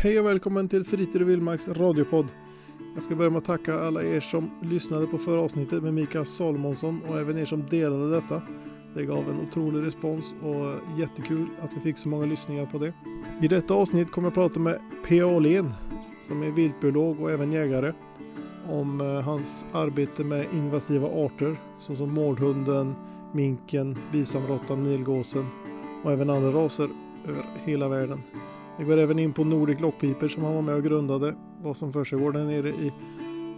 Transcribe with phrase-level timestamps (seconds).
[0.00, 2.26] Hej och välkommen till Fritid och Vildmarks radiopodd.
[2.94, 6.26] Jag ska börja med att tacka alla er som lyssnade på förra avsnittet med Mikael
[6.26, 8.42] Salomonsson och även er som delade detta.
[8.94, 12.92] Det gav en otrolig respons och jättekul att vi fick så många lyssningar på det.
[13.42, 15.22] I detta avsnitt kommer jag prata med P.
[15.22, 15.72] Åhlén
[16.22, 17.92] som är viltbiolog och även jägare
[18.68, 22.94] om eh, hans arbete med invasiva arter såsom mårdhunden,
[23.32, 25.46] minken, bisamråttan, nilgåsen
[26.04, 26.88] och även andra raser
[27.28, 28.22] över hela världen.
[28.78, 31.92] Vi går även in på Nordic Lockpiper som han var med och grundade, vad som
[31.92, 32.92] försiggår där nere i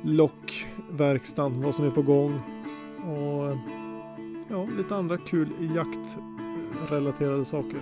[0.04, 2.40] lockverkstan, vad som är på gång
[2.96, 3.56] och
[4.48, 7.80] ja, lite andra kul jaktrelaterade saker.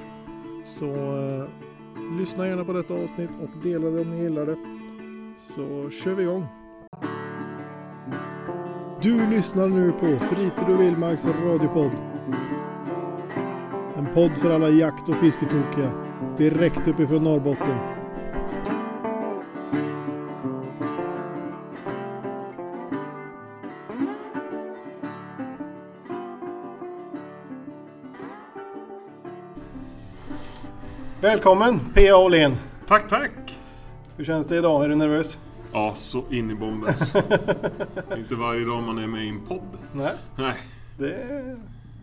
[0.64, 1.44] Så eh,
[2.18, 4.56] lyssna gärna på detta avsnitt och dela det om ni gillar det.
[5.38, 6.46] Så kör vi igång!
[9.02, 12.17] Du lyssnar nu på Fritid och Vildmarks radiopodd.
[13.98, 15.92] En podd för alla jakt och fisketokiga.
[16.36, 17.78] Direkt uppifrån Norrbotten.
[31.20, 32.16] Välkommen P.A.
[32.16, 32.56] Åhlén.
[32.86, 33.58] Tack, tack!
[34.16, 34.84] Hur känns det idag?
[34.84, 35.38] Är du nervös?
[35.72, 36.54] Ja, så in i
[38.10, 39.78] är inte varje dag man är med i en podd.
[39.92, 40.54] Nej, Nej,
[40.98, 41.56] det,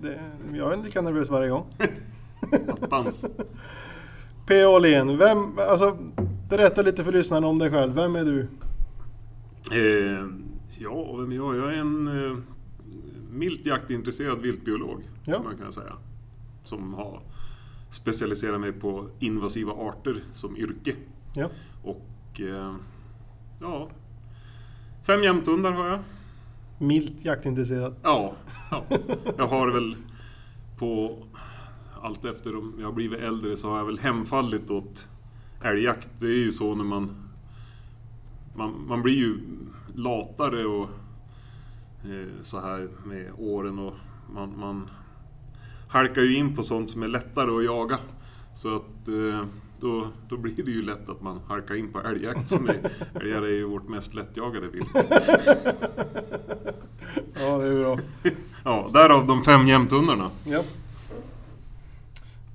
[0.06, 0.20] det,
[0.58, 1.66] jag är lika nervös varje gång.
[2.82, 3.26] attans.
[4.48, 4.70] P.A.
[4.70, 5.98] Åhlén, vem, alltså
[6.50, 7.96] berätta lite för lyssnarna om dig själv.
[7.96, 8.40] Vem är du?
[9.72, 10.26] Eh,
[10.80, 11.56] ja, vem är jag?
[11.56, 12.38] Jag är en eh,
[13.32, 15.42] milt jaktintresserad viltbiolog, Ja.
[15.44, 15.94] man kan säga.
[16.64, 17.20] Som har
[17.92, 20.96] specialiserat mig på invasiva arter som yrke.
[21.34, 21.50] Ja.
[21.84, 22.76] Och eh,
[23.62, 23.90] ja,
[25.04, 26.00] fem jämthundar har jag.
[26.78, 27.96] Milt jaktintresserad.
[28.04, 28.34] Ja,
[28.72, 28.84] ja,
[29.38, 29.96] jag har väl
[30.78, 31.18] på
[32.02, 35.08] allt efter om jag har blivit äldre så har jag väl hemfallit åt
[35.62, 36.10] älgjakt.
[36.20, 37.26] Det är ju så när man
[38.56, 39.40] man, man blir ju
[39.96, 40.90] latare och
[42.04, 43.94] eh, så här med åren och
[44.34, 44.90] man, man
[45.88, 48.00] halkar ju in på sånt som är lättare att jaga.
[48.54, 49.46] Så att eh,
[49.80, 52.50] då, då blir det ju lätt att man halkar in på älgjakt.
[52.50, 52.76] Som är,
[53.22, 54.88] älgar är ju vårt mest lättjagade vilt.
[57.40, 57.98] Ja, det är bra.
[58.64, 60.30] Ja, därav de fem jämthundarna.
[60.44, 60.64] Ja.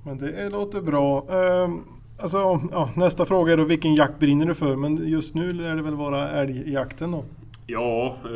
[0.03, 1.25] Men det låter bra.
[1.29, 1.79] Ehm,
[2.19, 2.37] alltså,
[2.71, 4.75] ja, nästa fråga är då vilken jakt brinner du för?
[4.75, 7.25] Men just nu lär det väl vara älgjakten då?
[7.67, 8.29] Ja, eh,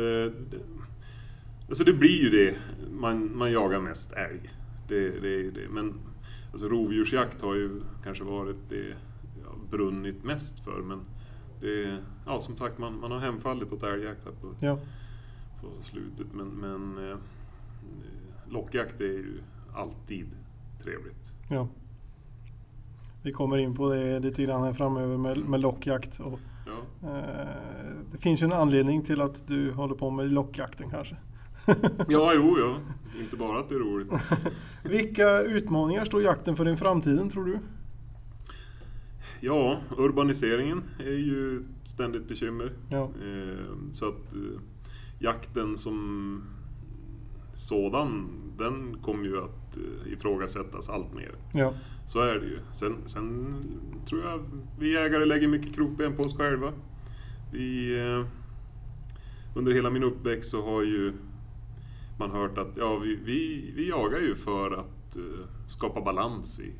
[0.50, 0.58] det-
[1.68, 2.54] alltså det blir ju det.
[2.92, 4.50] Man, man jagar mest älg.
[4.88, 5.68] Det, det det.
[5.70, 5.94] Men
[6.56, 8.88] alltså rovdjursjakt har ju kanske varit det
[9.42, 10.82] jag brunnit mest för.
[10.82, 11.00] Men
[11.60, 14.78] det, ja, som sagt, man, man har hemfallit åt älgjakt här på, Ja.
[15.60, 16.26] på slutet.
[16.32, 17.16] Men, men eh,
[18.48, 19.40] lockjakt är ju
[19.74, 20.26] alltid
[20.82, 21.32] trevligt.
[21.50, 21.68] ja.
[23.22, 26.20] Vi kommer in på det lite grann här framöver med, med lockjakt.
[26.20, 27.46] Och, Ja, eh,
[28.12, 31.16] det finns ju en anledning till att du håller på med lockjakten kanske.
[32.08, 32.78] ja jo, ja.
[33.20, 34.12] Inte bara att det är roligt.
[34.84, 37.58] Vilka utmaningar står jakten för i framtiden tror du?
[39.40, 42.72] Ja, urbaniseringen är ju ett ständigt bekymmer.
[42.90, 43.02] Ja.
[43.02, 44.60] Eh, Så att eh,
[45.18, 46.42] jakten som
[47.54, 48.28] sådan,
[48.58, 51.34] den kommer ju att eh, ifrågasättas allt mer.
[51.52, 51.74] Ja.
[52.06, 52.58] Så är det ju.
[52.74, 53.54] Sen, sen
[54.08, 54.40] tror jag
[54.78, 56.72] vi jägare lägger mycket krokben på oss själva.
[57.52, 57.96] Vi,
[59.54, 61.12] under hela min uppväxt så har ju
[62.18, 65.22] man hört att ja, vi, vi, vi jagar ju för att eh,
[65.68, 66.72] skapa balans i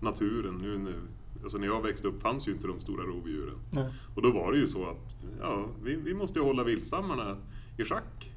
[0.00, 0.58] naturen.
[0.58, 0.94] Nu, nu,
[1.42, 3.58] alltså när jag växte upp fanns ju inte de stora rovdjuren.
[3.70, 3.92] Nej.
[4.14, 7.36] Och då var det ju så att ja, vi, vi måste ju hålla viltstammarna
[7.76, 8.32] i schack.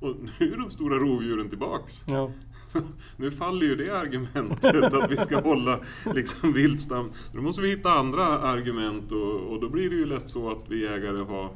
[0.00, 2.04] Och nu är de stora rovdjuren tillbaks.
[2.08, 2.30] Ja.
[3.16, 5.80] Nu faller ju det argumentet att vi ska hålla
[6.14, 7.10] liksom viltstam.
[7.32, 10.64] Då måste vi hitta andra argument och, och då blir det ju lätt så att
[10.68, 11.50] vi jägare har...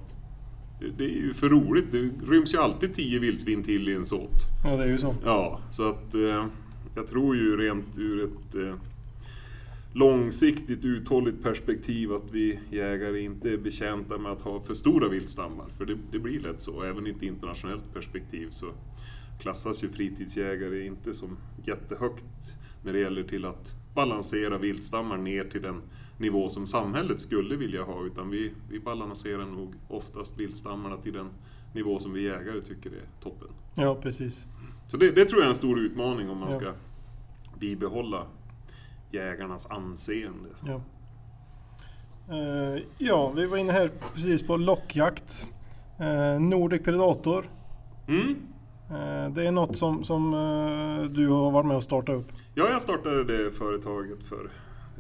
[0.97, 1.93] Det, är ju för roligt.
[1.93, 4.31] Det ryms ju alltid tio vildsvin till i en såt.
[4.65, 5.15] ja, det är ju så.
[5.25, 6.47] Ja, så att eh,
[6.95, 8.75] jag tror ju rent ur ett eh,
[9.93, 15.67] långsiktigt uthålligt perspektiv att vi jägare inte är betjänta med att ha för stora viltstammar.
[15.79, 16.83] För det, det blir lätt så.
[16.83, 18.67] Även i ett internationellt perspektiv så
[19.41, 21.37] klassas ju fritidsjägare inte som
[21.67, 22.55] jättehögt
[22.85, 25.83] när det gäller till att balansera viltstammar ner till den
[26.19, 28.05] nivå som samhället skulle vilja ha.
[28.05, 31.29] Utan vi, vi balanserar nog oftast viltstammarna till den
[31.75, 33.49] nivå som vi jägare tycker är toppen.
[33.75, 34.47] Ja, precis.
[34.89, 36.59] Så det, det tror jag är en stor utmaning om man Ja.
[36.61, 36.73] ska
[37.59, 38.27] bibehålla
[39.11, 40.49] jägarnas anseende.
[40.67, 40.81] Ja.
[42.35, 45.49] Eh, ja, vi var inne här precis på lockjakt.
[45.99, 47.45] Eh, Nordic Predator.
[48.09, 48.37] Mm.
[48.91, 50.31] Eh, det är något som, som
[51.15, 52.27] du har varit med och startat upp.
[52.55, 54.51] Ja, jag startade det företaget för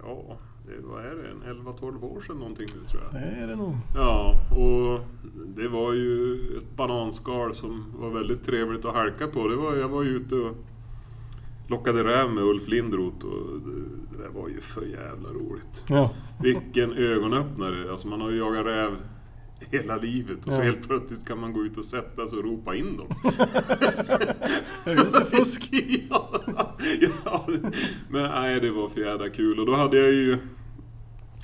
[0.03, 3.23] ja, det, vad är det, en 11-12 år sedan någonting nu tror jag.
[3.23, 3.77] Det är det nog.
[3.95, 5.01] Ja, och
[5.47, 9.49] det var ju ett bananskal som var väldigt trevligt att halka på.
[9.49, 10.57] Det var, jag var ju ute och
[11.69, 15.85] lockade räv med Ulf Lindroth och det, det där var ju för jävla roligt.
[15.89, 16.11] Ja.
[16.41, 17.91] Vilken ögonöppnare!
[17.91, 18.97] Alltså man har ju jagat räv
[19.71, 20.63] hela livet och så Ja.
[20.65, 23.07] helt plötsligt kan man gå ut och sätta sig och ropa in dem.
[24.85, 25.69] Det är lite fusk.
[26.11, 26.41] ja,
[27.25, 27.47] ja,
[28.09, 29.61] men nej, det var för jävla kul.
[29.61, 30.39] Och då hade jag ju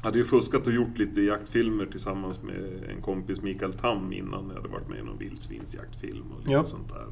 [0.02, 4.54] hade ju fuskat och gjort lite jaktfilmer tillsammans med en kompis, Mikael Tam, innan jag
[4.54, 6.64] hade varit med i någon vildsvinsjaktfilm och lite Ja.
[6.64, 7.06] sånt där.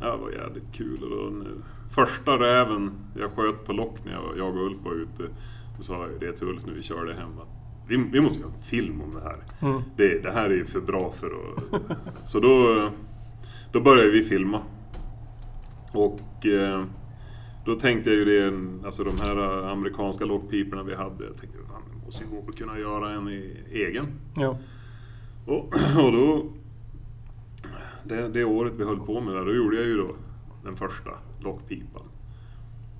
[0.00, 1.02] Ja, det var jävligt kul.
[1.02, 1.44] Och då,
[1.90, 5.22] första räven jag sköt på lock när jag, jag och Ulf var ute,
[5.76, 7.48] då sa jag det till Ulf när vi körde hem att
[7.88, 9.68] vi, vi måste göra en film om det här.
[9.70, 9.82] Mm.
[9.96, 11.98] Det, det här är ju för bra för att...
[12.28, 12.90] Så då,
[13.72, 14.62] då började vi filma.
[15.92, 16.84] Och eh,
[17.64, 19.36] då tänkte jag ju det, alltså de här
[19.72, 21.72] amerikanska lockpiporna vi hade, jag tänkte det
[22.04, 24.06] måste ju gå att kunna göra en i, egen.
[24.36, 24.58] Ja.
[25.46, 25.74] Och,
[26.04, 26.46] och då,
[28.04, 30.14] det, det året vi höll på med det, då gjorde jag ju då
[30.64, 32.02] den första lockpipan.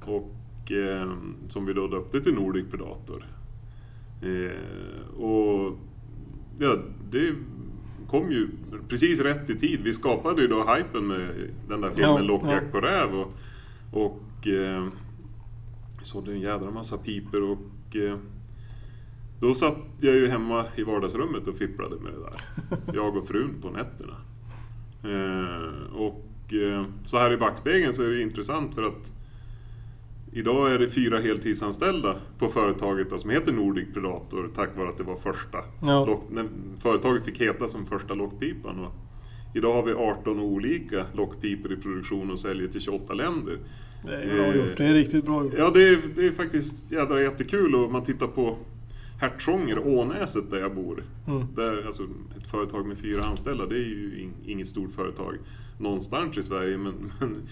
[0.04, 1.12] Och eh,
[1.48, 3.26] som vi då döpte till Nordic Predator.
[4.22, 5.78] Eh, och
[6.58, 6.78] ja,
[7.10, 7.34] det
[8.08, 8.48] kom ju
[8.88, 9.80] precis rätt i tid.
[9.82, 12.80] Vi skapade ju då hypen med den där filmen Ja, Lockjakt ja.
[12.80, 13.14] på räv.
[13.14, 13.32] Och,
[13.92, 14.88] och eh,
[16.02, 18.18] sålde en jädra massa piper och eh,
[19.40, 22.94] då satt jag ju hemma i vardagsrummet och fipplade med det där.
[22.94, 24.16] Jag och frun på nätterna.
[25.02, 29.12] Eh, och eh, så här i backspegeln så är det intressant för att
[30.34, 34.98] Idag är det fyra heltidsanställda på företaget då, som heter Nordic Predator tack vare att
[34.98, 36.06] det var första Ja.
[36.06, 36.46] lock, när
[36.82, 38.78] företaget fick heta som första lockpipan.
[38.78, 38.92] Och
[39.54, 43.58] idag har vi 18 olika lockpipor i produktion och säljer till 28 länder.
[44.06, 44.76] Det är bra gjort.
[44.76, 45.54] Det är riktigt bra gjort.
[45.56, 48.58] Ja, det är, det är faktiskt jädra jättekul och man tittar på
[49.22, 51.04] Hertsånger, Ånäset där jag bor.
[51.26, 51.46] Mm.
[51.54, 52.02] Där, alltså,
[52.36, 55.36] ett företag med fyra anställda, det är ju in, inget stort företag
[55.78, 57.42] någonstans i Sverige, men, men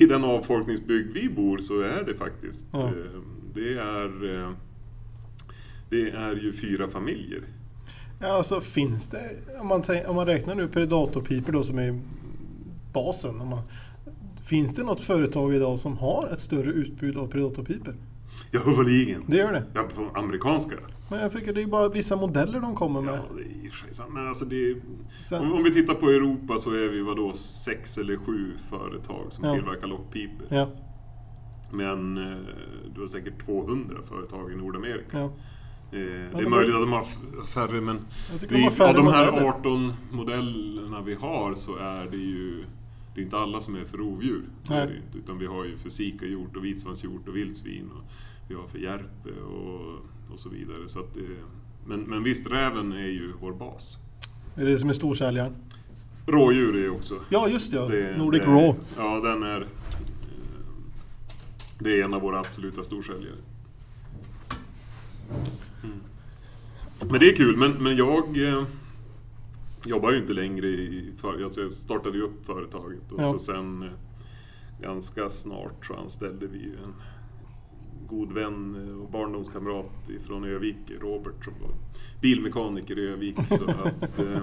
[0.00, 2.66] i den avfolkningsbygd vi bor så är det faktiskt.
[2.72, 2.86] Ja.
[2.86, 2.92] Eh,
[3.54, 4.50] Det är, eh,
[5.90, 7.42] det är ju fyra familjer.
[8.20, 9.30] Ja, alltså finns det,
[9.60, 12.00] om man, om man räknar nu predatorpipor då som är
[12.92, 13.40] basen.
[13.40, 13.60] Om man,
[14.44, 17.94] finns det något företag idag som har ett större utbud av predatorpipor?
[18.50, 19.22] Ja, överligen.
[19.26, 19.64] Det gör det.
[19.74, 20.76] Ja, på amerikanska.
[21.12, 23.14] Men jag tycker det är bara vissa modeller de kommer med.
[23.14, 24.10] Ja, det är sant.
[24.12, 24.76] Men alltså det
[25.22, 29.26] Sen- om, om vi tittar på Europa så är vi vadå, sex eller sju företag
[29.32, 29.54] som Ja.
[29.54, 30.46] tillverkar lockpipor.
[30.50, 30.70] Ja,
[31.72, 32.38] Men eh,
[32.94, 35.18] du har säkert 200 företag i Nordamerika.
[35.18, 35.24] ja.
[35.24, 35.30] Eh,
[35.92, 37.04] det är de möjligt att de har
[37.46, 38.00] färre men
[38.48, 39.48] de har färre av de här modeller.
[39.48, 42.64] 18 modellerna vi har så är det ju
[43.14, 44.42] det är inte alla som är för rovdjur.
[44.70, 45.02] Nej.
[45.14, 47.90] utan vi har ju för sikahjort och vitsvanshjort och vildsvin.
[47.90, 48.04] Och
[48.48, 49.98] vi har för järpe och,
[50.32, 50.88] och så vidare.
[50.88, 51.20] Så det,
[51.86, 53.98] men, men visst, räven är ju vår bas.
[54.56, 55.54] Är det som är storsäljaren?
[56.26, 57.86] Rådjur är också Ja, just ja.
[57.88, 58.74] det- Nordic det- Raw.
[58.96, 59.60] Ja, den är...
[59.60, 59.66] eh,
[61.78, 63.34] Det är en av våra absoluta storsäljare.
[65.84, 65.96] Mm.
[67.10, 68.64] Men det är kul, men, men jag eh,
[69.86, 71.12] jobbar ju inte längre i...
[71.20, 73.32] För, alltså jag startade ju upp företaget och Ja.
[73.32, 73.88] så sen eh,
[74.82, 76.94] ganska snart så anställde vi ju en
[78.12, 79.86] god vän och barndomskamrat
[80.26, 81.70] från Övik, Robert, som var
[82.20, 83.36] bilmekaniker i Övik.
[83.48, 84.42] Så att, eh,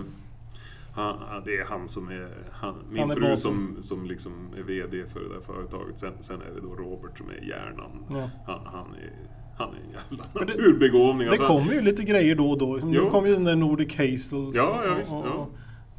[0.93, 2.27] han, det är han som är...
[2.51, 3.37] Han, min Han är fru basen.
[3.75, 5.99] som, som liksom är VD för det där företaget.
[5.99, 7.91] Sen, sen är det då Robert som är hjärnan.
[8.11, 8.29] Ja.
[8.45, 9.13] Han, han, är,
[9.57, 11.25] han är en jävla det- naturbegåvning.
[11.25, 12.79] Det Alltså, kommer ju lite grejer då och då.
[12.83, 13.09] Nu Jo.
[13.09, 14.51] kom ju den där Nordic Hazel.
[14.55, 15.47] Ja, ja, visst, ja.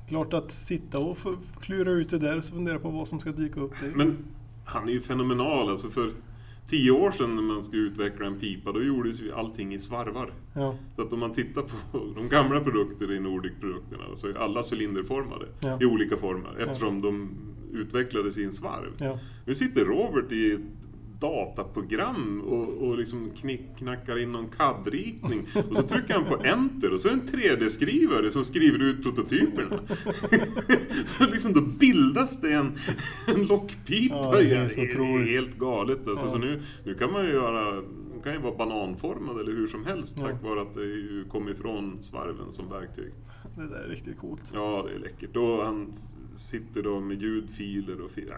[0.08, 1.18] Klart att sitta och
[1.60, 3.72] klura ut det där och fundera på vad som ska dyka upp.
[3.80, 3.86] Det.
[3.96, 4.16] Men
[4.64, 5.68] han är ju fenomenal.
[5.70, 6.10] Alltså för
[6.70, 10.32] tio år sedan när man skulle utveckla en pipa, då gjordes ju allting i svarvar.
[10.54, 14.62] Ja, Så att om man tittar på de gamla produkter i Nordic-produkterna så är alla
[14.72, 15.78] cylinderformade Ja.
[15.80, 17.30] i olika former eftersom de
[17.72, 18.92] utvecklades i en svarv.
[19.00, 19.18] ja.
[19.46, 20.60] Nu sitter Robert i ett
[21.20, 26.92] dataprogram och, och liksom knick, knackar in någon CAD-ritning och så trycker han på enter
[26.92, 29.80] och så är det en 3D-skrivare som skriver ut prototyperna.
[31.06, 32.72] så liksom då bildas det en,
[33.34, 34.14] en lockpipa.
[34.14, 35.28] Ja, det är helt Det otroligt.
[35.28, 36.26] helt galet alltså.
[36.26, 36.32] Ja.
[36.32, 39.84] Så nu, nu kan man ju göra den kan ju vara bananformad eller hur som
[39.86, 40.26] helst Ja.
[40.26, 43.12] tack vare att det kom ifrån svarven som verktyg.
[43.56, 44.50] Det där är riktigt coolt.
[44.54, 45.36] Ja, det är läckert.
[45.36, 45.92] Och han
[46.36, 48.36] sitter då med ljudfiler och filer.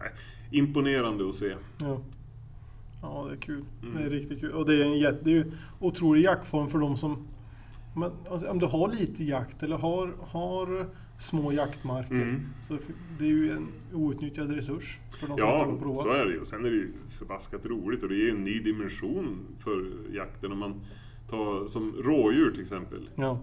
[0.50, 1.54] Imponerande att se.
[1.80, 2.00] Ja.
[3.02, 3.64] Ja, det är kul.
[3.82, 3.94] Mm.
[3.96, 4.52] Det är riktigt kul.
[4.52, 7.26] Och det är en jätte, det är ju otrolig jaktform för de som
[7.96, 10.86] Men, alltså, om du har lite jakt eller har, har
[11.18, 12.40] små jaktmarker Mm.
[12.62, 12.78] så
[13.18, 15.98] det är ju en outnyttjad resurs för de som inte Ja, har provat.
[15.98, 16.40] så är det ju.
[16.40, 20.52] Och Sen är det ju förbaskat roligt och det ger en ny dimension för jakten.
[20.52, 20.80] Om man
[21.28, 23.08] tar som rådjur till exempel.
[23.14, 23.40] Ja,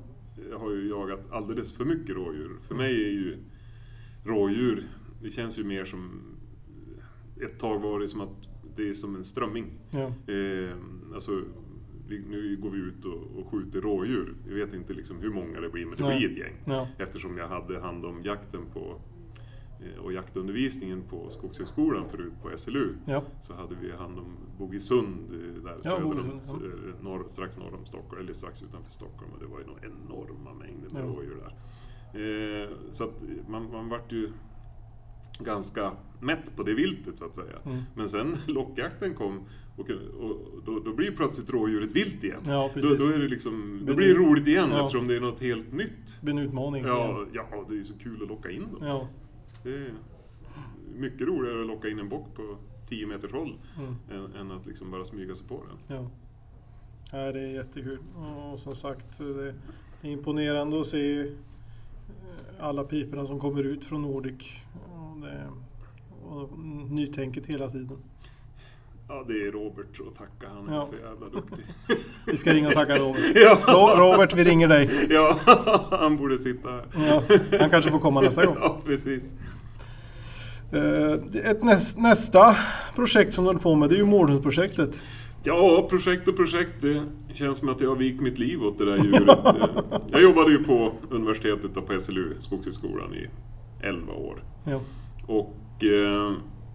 [0.52, 2.52] Jag har ju jagat alldeles för mycket rådjur.
[2.68, 3.38] För mig är ju
[4.24, 4.84] rådjur,
[5.22, 6.22] det känns ju mer som...
[7.46, 8.49] Ett tag var det som att
[8.80, 9.66] det är som en strömming.
[9.92, 10.00] ja,
[10.34, 10.76] Eh,
[11.14, 11.42] alltså,
[12.08, 14.34] vi, nu går vi ut och, och skjuter rådjur.
[14.48, 16.18] Vi vet inte liksom hur många det blir, men det Nej.
[16.20, 16.54] blir ett gäng.
[16.66, 18.96] ja, Eftersom jag hade hand om jakten på
[19.82, 24.26] eh, och jaktundervisningen på Skogshögskolan förut på SLU ja, så hade vi hand om
[24.58, 26.56] Bogesund eh, där söder om, Bogesund, ja.
[26.56, 30.54] eh, norr, strax norr om Stockholm, eller strax utanför Stockholm och det var ju enorma
[30.54, 31.08] mängder med Ja.
[31.08, 31.54] rådjur där.
[32.14, 34.32] Eh, så att man, man vart ju
[35.40, 37.58] ganska mätt på det viltet så att säga.
[37.66, 37.82] Mm.
[37.96, 39.40] Men sen lockjakten kom
[39.78, 42.42] och, och då, då blir plötsligt rådjuret vilt igen.
[42.46, 44.84] ja Då, då, är det liksom, då blir det roligt igen ja.
[44.86, 46.18] eftersom det är något helt nytt.
[46.20, 46.84] det blir en utmaning.
[46.86, 48.88] Ja, ja, det är så kul att locka in dem.
[48.88, 49.08] ja.
[49.64, 49.94] Det är
[50.96, 52.58] mycket roligare att locka in en bock på
[52.90, 53.96] 10 meters håll Mm.
[54.12, 55.98] än, än att liksom bara smyga sig på den.
[55.98, 56.10] Ja.
[57.12, 58.00] ja, det är jättekul.
[58.52, 59.34] Och som sagt, det,
[60.02, 61.32] det är imponerande att se
[62.60, 64.64] alla piporna som kommer ut från Nordic.
[65.22, 65.48] Och, det,
[66.36, 66.60] och
[66.92, 67.98] nytänket hela tiden.
[69.08, 70.54] Ja, det är Robert att tacka.
[70.56, 70.86] Han är Ja.
[70.92, 71.66] för jävla duktig.
[72.28, 73.22] Vi ska ringa och tacka Robert.
[73.36, 75.08] ja, Ro- Robert, vi ringer dig.
[75.10, 75.38] ja,
[75.92, 76.84] han borde sitta här.
[77.10, 77.24] Ja,
[77.60, 78.58] han kanske får komma nästa gång.
[78.62, 79.34] Ja, precis.
[80.72, 82.56] Eh, Ett näst, nästa
[82.96, 85.04] projekt som du håller på med det är ju Mårdhundsprojektet.
[85.44, 86.82] Ja, projekt och projekt.
[86.82, 89.30] Det känns som att jag har vikt mitt liv åt det där djuret.
[89.30, 89.54] Eh,
[90.08, 93.28] jag jobbade ju på universitetet och på SLU, Skogshögskolan, i
[93.82, 94.44] 11 år.
[94.64, 94.82] Ja.
[95.30, 96.34] Och eh,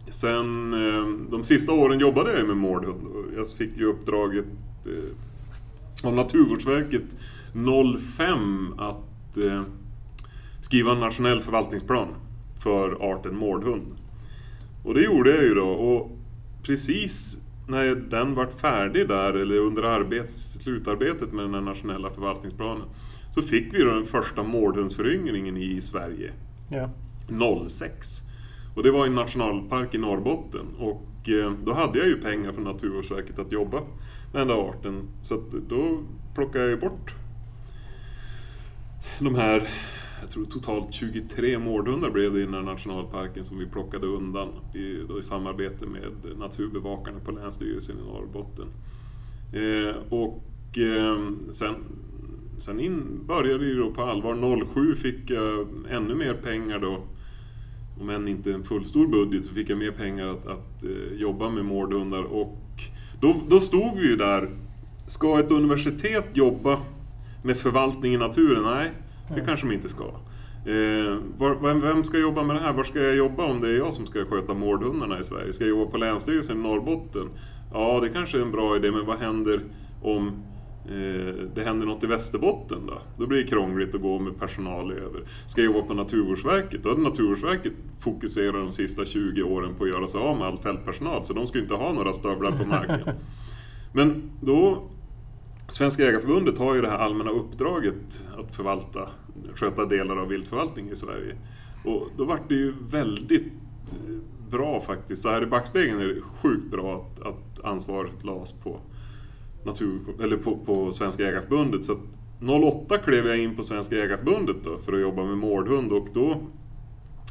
[0.09, 3.07] sen eh, de sista åren jobbade jag med mårdhund.
[3.37, 4.45] Jag fick ju uppdraget
[4.87, 7.17] eh, av Naturvårdsverket
[8.17, 9.63] 05 att eh,
[10.61, 12.09] skriva en nationell förvaltningsplan
[12.63, 13.97] för arten mårdhund.
[14.85, 15.69] Och det gjorde jag ju då.
[15.69, 16.19] Och
[16.63, 22.87] precis när den vart färdig där, eller under arbets, slutarbetet med den här nationella förvaltningsplanen,
[23.31, 26.33] så fick vi då den första mårdhundsföryngringen i Sverige.
[26.69, 26.91] Ja.
[27.69, 28.23] 06.
[28.75, 30.67] Och det var i en nationalpark i Norrbotten.
[30.79, 33.81] Och eh, då hade jag ju pengar från Naturvårdsverket att jobba
[34.33, 35.09] med den där arten.
[35.23, 36.05] Så att då
[36.35, 37.15] plockade jag ju bort
[39.19, 39.69] de här,
[40.21, 44.49] jag tror totalt 23 mårdhundar blev det i den här nationalparken som vi plockade undan
[44.73, 48.67] i, då i samarbete med naturbevakarna på Länsstyrelsen i Norrbotten.
[49.53, 51.75] Eh, och eh, sen,
[52.59, 54.67] sen in, började det då på allvar.
[54.75, 57.03] 07 fick jag ännu mer pengar då.
[58.01, 61.51] Om än inte en fullstor budget så fick jag mer pengar att, att eh, jobba
[61.51, 62.23] med mårdhundar.
[62.23, 62.59] Och
[63.21, 64.49] då, då stod vi ju där.
[65.07, 66.79] Ska ett universitet jobba
[67.45, 68.63] med förvaltning i naturen?
[68.63, 68.91] Nej,
[69.29, 69.45] det Ja.
[69.47, 70.05] kanske de inte ska.
[70.05, 72.73] Eh, var, vem, vem ska jobba med det här?
[72.73, 75.53] Var ska jag jobba om det är jag som ska sköta mårdhundarna i Sverige?
[75.53, 77.29] Ska jag jobba på Länsstyrelsen i Norrbotten?
[77.73, 79.61] Ja, det kanske är en bra idé, men vad händer
[80.03, 80.33] om
[81.55, 83.03] det händer något i Västerbotten då?
[83.19, 85.23] Då blir det krångligt att gå med personal över.
[85.47, 86.83] Ska jag jobba på Naturvårdsverket?
[86.83, 90.59] Då hade Naturvårdsverket fokuserat de sista 20 åren på att göra sig av med all
[90.59, 93.15] fältpersonal, så de skulle inte ha några stövlar på marken.
[93.93, 94.91] Men då
[95.69, 99.09] Svenska Jägareförbundet har ju det här allmänna uppdraget att förvalta,
[99.55, 101.35] sköta delar av viltförvaltning i Sverige.
[101.85, 103.53] Och då vart det ju väldigt
[103.93, 104.17] eh,
[104.51, 105.23] bra faktiskt.
[105.23, 108.81] Så här i backspegeln är det sjukt bra att, att ansvaret lades på,
[109.65, 111.85] natur, eller på, på Svenska Jägareförbundet.
[111.85, 111.99] Så att
[112.41, 116.41] 08 klev jag in på Svenska Jägareförbundet då för att jobba med mårdhund och då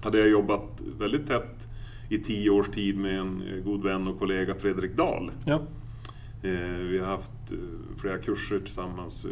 [0.03, 1.67] hade jag jobbat väldigt tätt
[2.09, 5.31] i tio års tid med en eh, god vän och kollega Fredrik Dahl.
[5.45, 5.61] Ja.
[6.43, 7.57] Eh, vi har haft eh,
[7.97, 9.27] flera kurser tillsammans,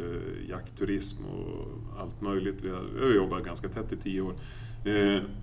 [0.50, 2.56] jaktturism och allt möjligt.
[2.62, 4.34] Vi har, jobbat ganska tätt i tio år.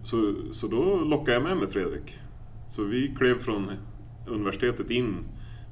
[0.02, 2.18] Så, så då lockade jag med mig Fredrik.
[2.68, 3.70] Så vi klev från
[4.26, 5.16] universitetet in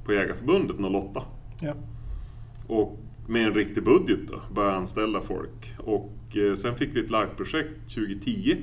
[0.05, 1.23] på Jägarförbundet 08.
[1.61, 1.73] Ja.
[2.67, 5.73] Och med en riktig budget då, börja anställa folk.
[5.77, 8.57] Och eh, sen fick vi ett liveprojekt 2010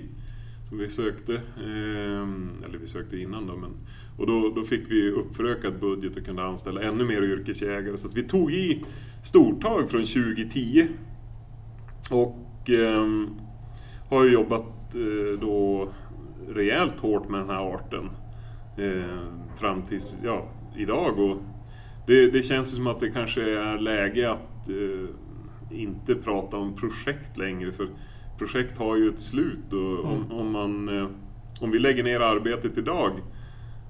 [0.69, 2.29] som vi sökte, eh,
[2.65, 3.71] eller vi sökte innan då, men,
[4.19, 7.97] och då, då fick vi uppförökad budget och kunde anställa ännu mer yrkesjägare.
[7.97, 8.85] Så att vi tog i
[9.23, 10.87] stortag från 2010
[12.11, 13.07] och eh,
[14.09, 15.89] har ju jobbat eh, då
[16.49, 18.11] rejält hårt med den här arten
[18.79, 19.19] eh,
[19.57, 21.19] fram tills ja, idag.
[21.19, 21.37] Och
[22.07, 25.09] det, det känns som att det kanske är läge att eh,
[25.79, 27.73] inte prata om projekt längre.
[27.73, 27.89] För
[28.39, 31.09] projekt har ju ett slut och om, om, man, eh,
[31.61, 33.11] om vi lägger ner arbetet idag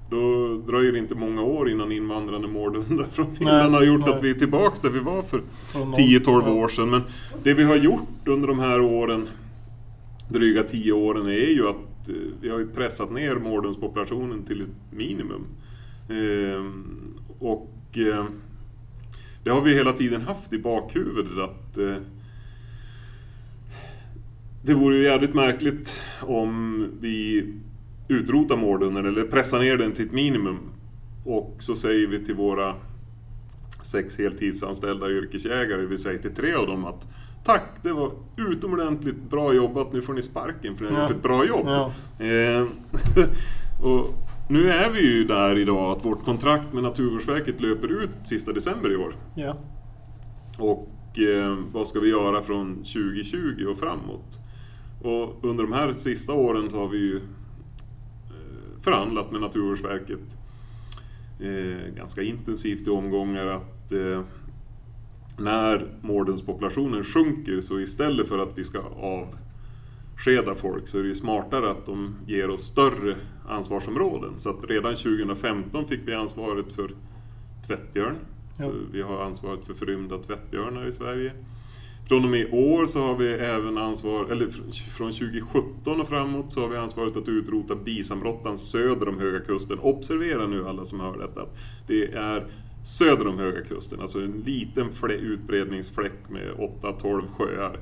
[0.09, 4.13] då dröjer det inte många år innan invandrande mårdhundar från Finland har gjort nej.
[4.13, 5.41] att vi är tillbaks där vi var för
[5.71, 5.99] Från noll.
[5.99, 6.51] 10-12 Ja.
[6.53, 6.89] år sedan.
[6.89, 7.01] Men
[7.43, 9.27] det vi har gjort under de här åren,
[10.29, 15.45] dryga 10 åren, är ju att eh, vi har pressat ner mårdhundspopulationen till ett minimum.
[16.09, 18.25] Ehm, och eh,
[19.43, 21.95] det har vi hela tiden haft i bakhuvudet att eh,
[24.63, 27.45] det vore ju jävligt märkligt om vi
[28.07, 30.57] utrotar mårdhunden eller pressar ner den till ett minimum
[31.25, 32.75] och så säger vi till våra
[33.81, 37.07] sex heltidsanställda yrkesjägare, vi säger till tre av dem att
[37.45, 41.07] Tack, det var utomordentligt bra jobbat, nu får ni sparken för ni har Ja.
[41.07, 41.65] gjort ett bra jobb.
[41.67, 41.91] Ja.
[42.25, 42.67] Eh,
[43.85, 48.53] och nu är vi ju där idag att vårt kontrakt med Naturvårdsverket löper ut sista
[48.53, 49.15] december i år.
[49.35, 49.57] Ja.
[50.57, 54.39] Och eh, vad ska vi göra från 2020 och framåt?
[55.01, 60.37] Och under de här sista åren så har vi ju eh, förhandlat med Naturvårdsverket
[61.39, 64.21] eh, ganska intensivt i omgångar att eh,
[65.39, 68.79] när mårdhundspopulationen sjunker så istället för att vi ska
[70.15, 73.17] avskeda folk så är det ju smartare att de ger oss större
[73.47, 74.33] ansvarsområden.
[74.37, 76.91] Så att redan 2015 fick vi ansvaret för
[77.67, 78.15] tvättbjörn.
[78.59, 78.71] Ja.
[78.91, 81.31] Vi har ansvaret för förrymda tvättbjörnar i Sverige.
[82.07, 86.07] Från och med i år så har vi även ansvar, eller fr- från 2017 och
[86.07, 89.79] framåt så har vi ansvaret att utrota bisamråttan söder om Höga Kusten.
[89.79, 91.57] Observera nu alla som hör detta att
[91.87, 92.47] det är
[92.83, 97.79] söder om Höga Kusten, alltså en liten flä, utbredningsfläck med 8-12 sjöar.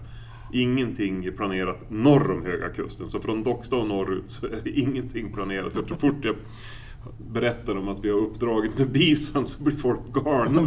[0.53, 4.69] Ingenting är planerat norr om Höga Kusten, så från Docksta och norrut så är det
[4.69, 5.73] ingenting planerat.
[5.73, 6.35] För så fort jag
[7.31, 10.61] berättar om att vi har uppdraget med bisam så blir folk galna.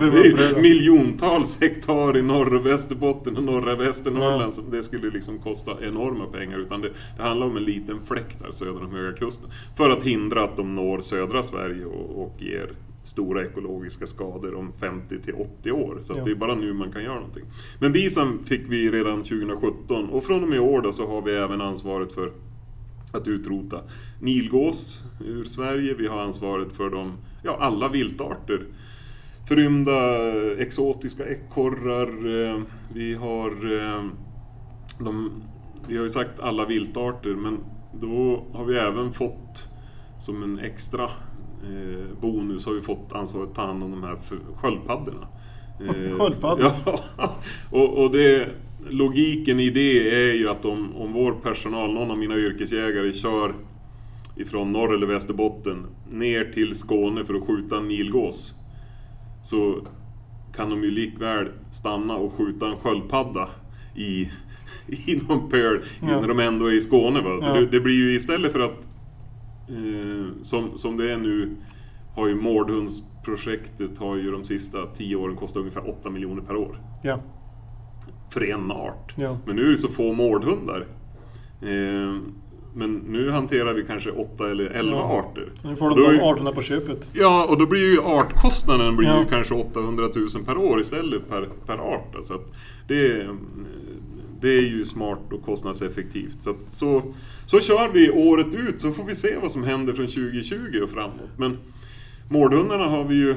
[0.63, 4.43] Miljontals hektar i norra Västerbotten och norra Västernorrland.
[4.43, 4.53] Ja.
[4.53, 6.59] som Det skulle liksom kosta enorma pengar.
[6.59, 9.51] Utan det, det handlar om en liten fläck där söder om Höga Kusten.
[9.77, 12.71] För att hindra att de når södra Sverige och, och ger
[13.07, 15.99] stora ekologiska skador om 50 till 80 år.
[16.01, 16.25] Så Ja.
[16.25, 17.45] det är bara nu man kan göra någonting.
[17.81, 21.23] Men bisam fick vi redan 2017 och från och med i år då så har
[21.23, 22.33] vi även ansvaret för
[23.13, 23.81] att utrota
[24.21, 25.95] nilgås ur Sverige.
[25.99, 28.67] Vi har ansvaret för de, ja, alla viltarter.
[29.49, 32.09] Förrymda eh, exotiska ekorrar.
[32.55, 32.63] eh,
[32.95, 34.05] Vi har, eh,
[35.05, 35.31] de,
[35.89, 37.59] vi har ju sagt alla viltarter men
[38.01, 39.69] då har vi även fått
[40.21, 41.11] som en extra
[41.63, 44.17] eh, bonus har vi fått ansvaret att ta hand om de här
[44.57, 45.27] sköldpaddorna.
[45.81, 46.71] Eh, Sköldpaddor?
[46.87, 47.01] Ja,
[47.71, 48.49] och, och det,
[48.91, 53.55] logiken i det är ju att om, om vår personal, någon av mina yrkesjägare, kör
[54.37, 58.55] ifrån norr eller Västerbotten ner till Skåne för att skjuta en nilgås
[59.43, 59.81] så
[60.57, 63.49] kan de ju likväl stanna och skjuta en sköldpadda
[63.95, 64.31] i,
[65.07, 66.21] i någon pöl Ja.
[66.21, 67.21] när de ändå är i Skåne.
[67.21, 67.39] Va?
[67.43, 67.53] Ja.
[67.53, 68.89] Det, det blir ju istället för att
[69.69, 71.57] eh, som, som det är nu
[72.15, 76.81] har ju Mårdhundsprojektet har ju de sista tio åren kostat ungefär 8 miljoner per år
[77.03, 77.21] Ja.
[78.33, 79.15] för en art.
[79.17, 79.39] Ja.
[79.47, 80.87] Men nu är det så få mårdhundar.
[81.63, 82.21] Eh,
[82.75, 85.19] men nu hanterar vi kanske åtta eller elva Ja.
[85.31, 85.53] arter.
[85.65, 87.11] Nu får Då de arterna på köpet.
[87.15, 89.21] Ja, och då blir ju artkostnaden blir Ja.
[89.21, 92.17] ju kanske 800 000 per år istället per, per art.
[92.23, 92.35] Så
[92.89, 93.37] det, är-
[94.41, 96.43] det är ju smart och kostnadseffektivt.
[96.43, 97.03] Så, att så,
[97.47, 100.91] så kör vi året ut, så får vi se vad som händer från 2020 och
[100.91, 101.31] framåt.
[101.37, 101.57] Men
[102.29, 103.37] mårdhundarna har vi ju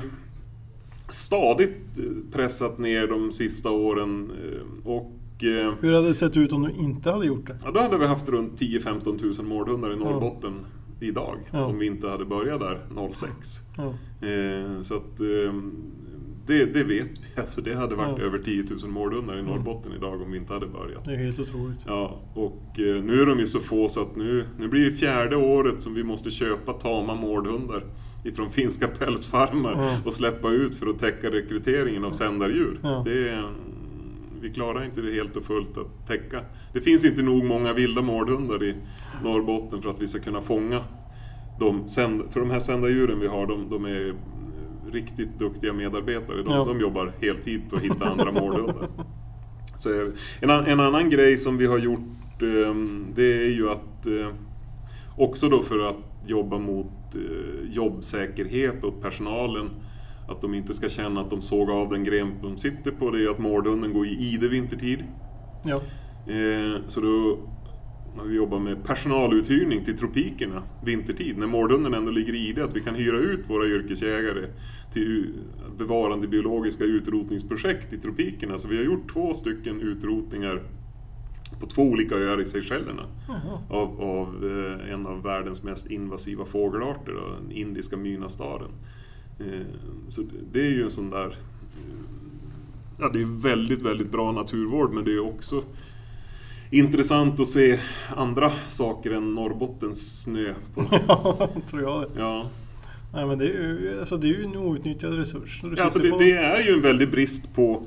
[1.09, 4.31] stadigt eh, pressat ner de sista åren.
[4.43, 7.57] eh, Och eh, Hur hade det sett ut om du inte hade gjort det?
[7.63, 10.53] Ja, då hade vi haft runt 10-15 000 mårdhundar i Norrbotten
[10.99, 11.37] idag.
[11.51, 11.65] Ja.
[11.65, 12.79] Om vi inte hade börjat där
[13.13, 13.59] 06.
[13.77, 13.83] Ja.
[14.27, 15.53] Eh, så att eh,
[16.45, 17.11] det, det vet vi.
[17.41, 18.23] Alltså det hade varit Ja.
[18.25, 21.05] över 10 000 mårdhundar i Norrbotten idag om vi inte hade börjat.
[21.05, 21.79] Det är helt otroligt.
[21.87, 24.91] Ja, och eh, nu är de ju så få så att nu, nu blir det
[24.91, 27.83] fjärde året som vi måste köpa tama mårdhundar
[28.23, 29.97] ifrån finska pälsfarmar Ja.
[30.05, 32.79] och släppa ut för att täcka rekryteringen av sändardjur.
[32.83, 33.01] Ja.
[33.05, 33.43] Det
[34.41, 36.41] vi klarar inte det helt och fullt att täcka.
[36.73, 38.75] Det finns inte nog många vilda mårdhundar i
[39.23, 40.81] Norrbotten för att vi ska kunna fånga
[41.59, 44.13] de sänd, För de här sändardjuren vi har, de, de är
[44.93, 46.37] riktigt duktiga medarbetare.
[46.43, 46.65] De, Ja.
[46.65, 48.87] de jobbar heltid på att hitta andra mårdhundar.
[49.75, 49.89] Så
[50.41, 52.75] en, en annan grej som vi har gjort eh,
[53.15, 54.35] det är ju att eh,
[55.17, 55.95] också då för att
[56.27, 59.69] jobba mot eh, jobbsäkerhet åt personalen.
[60.27, 63.11] Att de inte ska känna att de såg av den gren de sitter på.
[63.11, 64.99] Det är att mårdhunden går i ide vintertid.
[65.63, 65.75] Ja.
[66.33, 67.37] Eh, så då
[68.27, 71.37] vi jobbat med personaluthyrning till tropikerna vintertid.
[71.37, 74.47] När mårdhunden ändå ligger i det, att vi kan hyra ut våra yrkesjägare
[74.93, 75.33] till u-
[75.77, 78.57] bevarande biologiska utrotningsprojekt i tropikerna.
[78.57, 80.61] Så vi har gjort två stycken utrotningar
[81.59, 83.03] på två olika öar i Seychellerna.
[83.69, 88.71] Av, av eh, en av världens mest invasiva fågelarter, då, den indiska mynastaren.
[89.39, 89.61] Eh,
[90.09, 90.27] så det-
[90.59, 91.25] det är ju en sån där...
[91.27, 91.35] eh,
[93.01, 95.63] Ja, det är väldigt, väldigt bra naturvård men det är också
[96.71, 97.79] intressant att se
[98.15, 100.53] andra saker än Norrbottens snö.
[100.73, 102.07] På, Ja, tror jag det.
[102.19, 102.49] ja.
[103.13, 105.63] Nej, men det är ju, alltså, det är ju en outnyttjad resurs.
[105.63, 107.83] När du Ja, Alltså det, på- det är ju en väldig brist på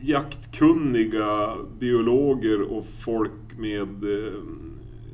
[0.00, 4.32] jaktkunniga biologer och folk med eh,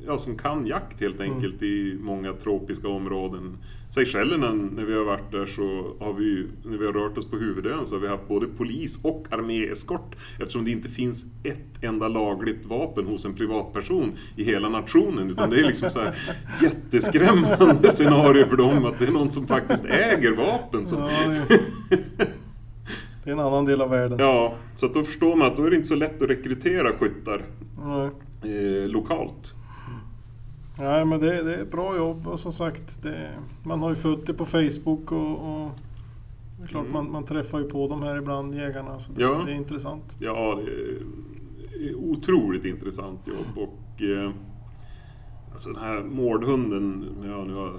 [0.07, 1.33] ja, som kan jakt helt Mm.
[1.33, 3.57] enkelt i många tropiska områden.
[3.89, 7.37] Seychellerna, när vi har varit där så har vi när vi har rört oss på
[7.37, 12.09] huvudön så har vi haft både polis och arméeskort eftersom det inte finns ett enda
[12.09, 16.15] lagligt vapen hos en privatperson i hela nationen utan det är liksom så här
[16.63, 20.87] jätteskrämmande scenario för dem att det är någon som faktiskt äger vapen.
[20.87, 21.57] Som, Ja,
[23.25, 24.19] det, är en annan del av världen.
[24.19, 26.93] Ja, så att då förstår man att då är det inte så lätt att rekrytera
[26.93, 27.43] skyttar
[28.43, 29.55] eh, lokalt.
[30.79, 33.31] Nej, men det, det är bra jobb och som sagt, det,
[33.63, 35.31] man har ju följt det på Facebook och,
[35.65, 35.71] och
[36.59, 36.93] det är klart Mm.
[36.93, 38.99] man, man träffar ju på de här ibland, jägarna.
[38.99, 39.43] Så det, Ja.
[39.47, 40.17] det är intressant.
[40.21, 40.71] Ja, det
[41.89, 44.31] är otroligt intressant jobb och eh,
[45.53, 47.73] alltså den här mårdhunden, ja, nu har,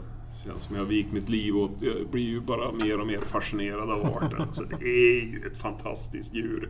[0.45, 3.21] känns som jag har vikt mitt liv åt, jag blir ju bara mer och mer
[3.21, 4.47] fascinerad av arten.
[4.53, 6.69] Så det är ju ett fantastiskt djur.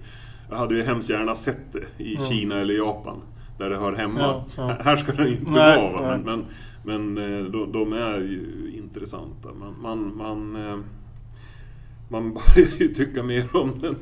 [0.50, 2.26] Jag hade ju hemskt gärna sett det i Ja.
[2.26, 3.22] Kina eller Japan,
[3.58, 4.20] där det hör hemma.
[4.20, 4.78] Ja, ja.
[4.84, 6.10] Här- ska den inte Nej, vara, va?
[6.10, 6.20] nej.
[6.26, 6.46] men,
[6.84, 9.50] men, men eh, de, de är ju intressanta.
[9.60, 10.78] Man, man, man, eh,
[12.10, 13.96] man börjar ju tycka mer om den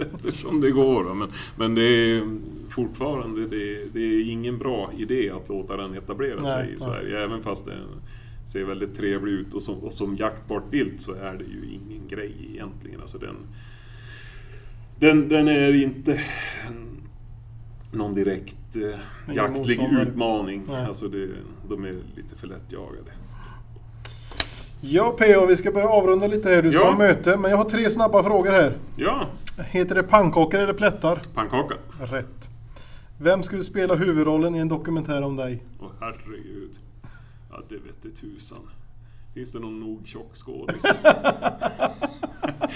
[0.14, 1.04] eftersom det går.
[1.04, 1.14] va.
[1.14, 2.22] Men, men det är
[2.68, 6.70] fortfarande det är, det är ingen bra idé att låta den etablera Nej, sig i
[6.70, 6.78] nej.
[6.80, 7.24] Sverige.
[7.24, 7.86] Även fast den
[8.46, 12.08] ser väldigt trevlig ut och som, och som jaktbart vilt så är det ju ingen
[12.08, 13.00] grej egentligen.
[13.00, 13.36] Alltså den,
[14.98, 16.20] den, den är inte
[17.92, 20.64] någon direkt eh, jaktlig utmaning.
[20.68, 20.86] Nej.
[20.86, 21.28] Alltså det,
[21.68, 23.10] de är lite för lättjagade.
[24.82, 26.62] Ja PA, vi ska börja avrunda lite här.
[26.62, 26.90] Du ska Ja.
[26.90, 28.76] ha möte, men jag har tre snabba frågor här.
[28.96, 29.26] Ja,
[29.58, 31.20] Heter det pannkakor eller plättar?
[31.34, 31.74] pannkaka.
[32.00, 32.48] Rätt.
[33.18, 35.62] Vem skulle spela huvudrollen i en dokumentär om dig?
[35.80, 36.70] Åh herregud.
[37.50, 38.58] Ja, det vete tusan.
[39.34, 40.82] Finns det någon nog tjock skådis?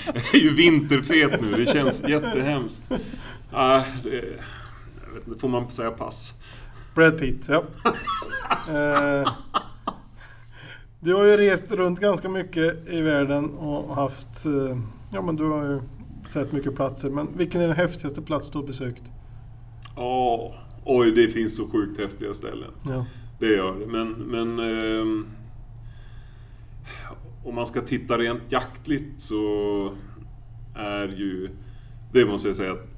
[0.06, 2.90] jag är ju vinterfet nu, det känns jättehemskt.
[3.52, 4.24] Ja, det,
[5.14, 6.34] vet får man säga pass?
[6.94, 7.56] Brad Pitt, ja.
[8.68, 9.32] eh,
[11.00, 14.46] du har ju rest runt ganska mycket i världen och haft...
[14.46, 14.78] Eh,
[15.12, 15.80] ja men du har ju
[16.26, 17.10] sett mycket platser.
[17.10, 19.02] Men vilken är den häftigaste plats du har besökt?
[19.96, 22.70] Ja, oj det finns så sjukt häftiga ställen.
[22.84, 23.06] Ja.
[23.38, 24.12] Det gör det, men...
[24.12, 25.26] men ehm,
[27.44, 29.92] om man ska titta rent jaktligt så
[30.74, 31.50] är ju...
[32.12, 32.93] Det måste jag säga att...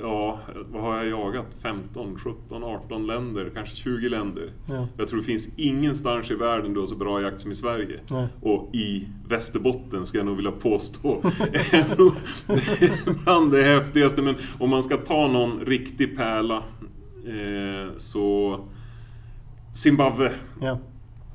[0.00, 1.56] Ja, vad har jag jagat?
[1.62, 4.52] 15, 17, 18 länder, kanske 20 länder.
[4.68, 4.88] ja.
[4.96, 8.00] Jag tror det finns ingenstans i världen du har så bra jakt som i Sverige.
[8.10, 8.28] Nej.
[8.40, 11.20] Och i Västerbotten ska jag nog vilja påstå
[11.72, 12.12] är nog
[13.24, 14.22] bland det häftigaste.
[14.22, 16.62] Men om man ska ta någon riktig pärla
[17.26, 18.58] eh, så
[19.72, 20.32] Zimbabwe.
[20.60, 20.78] ja.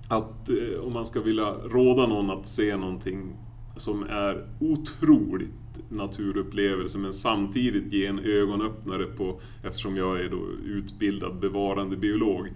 [0.07, 3.35] Att eh, om man ska vilja råda någon att se någonting
[3.77, 11.39] som är otroligt naturupplevelse men samtidigt ge en ögonöppnare på, eftersom jag är då utbildad
[11.39, 12.47] bevarandebiolog.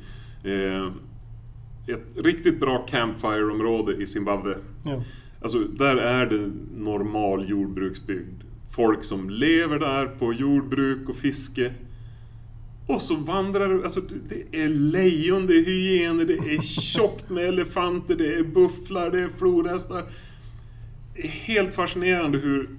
[0.44, 0.88] Eh,
[1.88, 4.58] ett riktigt bra campfire-område i Zimbabwe.
[4.86, 5.04] ja.
[5.42, 8.44] Alltså, där är det normal jordbruksbygd.
[8.76, 11.74] Folk som lever där på jordbruk och fiske.
[12.88, 18.16] Och så vandrar alltså det är lejon, det är hyener, det är tjockt med elefanter,
[18.16, 20.04] det är bufflar, det är flodhästar.
[21.46, 22.70] Helt fascinerande hur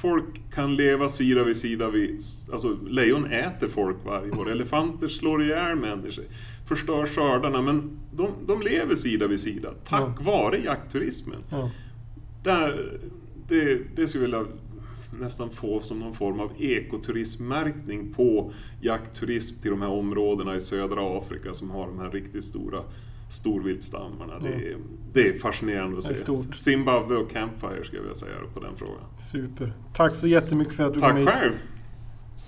[0.00, 2.20] folk kan leva sida vid sida vid...
[2.52, 6.24] Alltså lejon äter folk varje år, elefanter slår ihjäl människor,
[6.68, 10.24] förstör skördarna, men de, de lever sida vid sida tack Ja.
[10.32, 11.42] vare jaktturismen.
[11.50, 11.70] ja.
[12.42, 12.98] Där,
[13.48, 14.52] det, det skulle jag vilja
[15.20, 21.18] nästan få som någon form av ekoturismmärkning på jaktturism till de här områdena i södra
[21.18, 22.82] Afrika som har de här riktigt stora
[23.28, 24.38] storviltstammarna.
[24.38, 24.76] Det, är,
[25.12, 26.16] det är fascinerande att se.
[26.16, 26.54] stort.
[26.54, 29.04] Zimbabwe och Campfire skulle jag vilja säga på den frågan.
[29.18, 29.72] Super.
[29.94, 31.28] Tack så jättemycket för att du Tack kom hit.
[31.28, 31.52] själv!